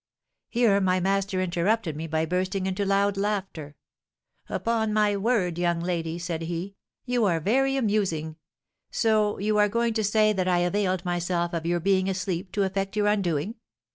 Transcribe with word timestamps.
Here 0.49 0.81
my 0.81 0.99
master 0.99 1.41
interrupted 1.41 1.95
me 1.95 2.07
by 2.07 2.25
bursting 2.25 2.65
into 2.65 2.85
loud 2.85 3.17
laughter. 3.17 3.75
'Upon 4.49 4.93
my 4.93 5.15
word, 5.15 5.59
young 5.59 5.79
lady,' 5.79 6.17
said 6.17 6.41
he, 6.41 6.75
'you 7.05 7.25
are 7.25 7.39
very 7.39 7.77
amusing. 7.77 8.37
So 8.89 9.37
you 9.37 9.59
are 9.59 9.69
going 9.69 9.93
to 9.93 10.03
say 10.03 10.33
that 10.33 10.47
I 10.47 10.57
availed 10.57 11.05
myself 11.05 11.53
of 11.53 11.67
your 11.67 11.79
being 11.79 12.09
asleep 12.09 12.51
to 12.53 12.63
effect 12.63 12.95
your 12.95 13.05
undoing. 13.05 13.57